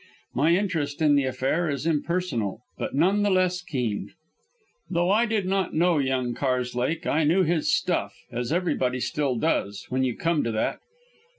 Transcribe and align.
My 0.33 0.55
interest 0.55 0.99
in 0.99 1.13
the 1.13 1.25
affair 1.25 1.69
is 1.69 1.85
impersonal, 1.85 2.63
but 2.75 2.95
none 2.95 3.21
the 3.21 3.29
less 3.29 3.61
keen. 3.61 4.09
Though 4.89 5.11
I 5.11 5.27
did 5.27 5.45
not 5.45 5.75
know 5.75 5.99
young 5.99 6.33
Karslake, 6.33 7.05
I 7.05 7.23
knew 7.23 7.43
his 7.43 7.71
stuff 7.71 8.15
as 8.31 8.51
everybody 8.51 8.99
still 8.99 9.35
does, 9.35 9.85
when 9.89 10.03
you 10.03 10.15
come 10.17 10.43
to 10.43 10.51
that. 10.53 10.79